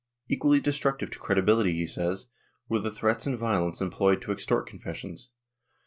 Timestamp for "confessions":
4.65-5.29